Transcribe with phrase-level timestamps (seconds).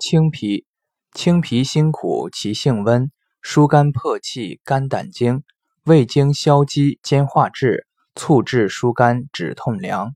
[0.00, 0.64] 青皮
[1.12, 3.10] 青皮辛苦其性温
[3.42, 5.42] 疏肝破气肝胆经
[5.84, 10.14] 胃经消积兼化滞促滞疏肝止痛凉。